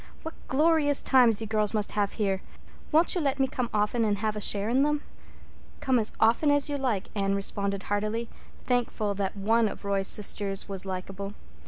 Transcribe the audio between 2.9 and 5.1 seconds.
Won't you let me come often and have a share in them?"